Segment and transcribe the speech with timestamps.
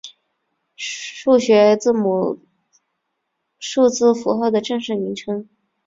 [0.75, 2.39] 数学字母
[3.59, 5.47] 数字符号的正式名称。